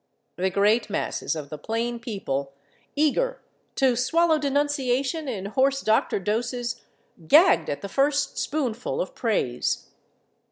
The 0.37 0.49
great 0.49 0.89
masses 0.89 1.35
of 1.35 1.51
the 1.51 1.59
plain 1.59 1.99
people, 1.99 2.53
eager 2.95 3.39
to 3.75 3.95
swallow 3.95 4.39
denunciation 4.39 5.27
in 5.27 5.45
horse 5.45 5.81
doctor 5.81 6.17
doses, 6.17 6.81
gagged 7.27 7.69
at 7.69 7.81
the 7.83 7.87
first 7.87 8.35
spoonful 8.39 8.99
of 8.99 9.13
praise. 9.13 9.89